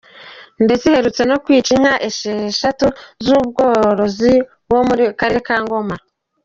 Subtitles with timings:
[0.65, 2.85] Ndetse iherutse no kwica inka esheshatu
[3.25, 4.33] z’ ubworozi
[4.71, 5.95] wo mu karere ka Ngoma.